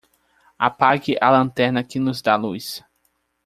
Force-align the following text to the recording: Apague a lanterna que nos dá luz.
Apague 0.59 1.15
a 1.21 1.29
lanterna 1.37 1.83
que 1.89 1.99
nos 1.99 2.23
dá 2.23 2.35
luz. 2.35 2.67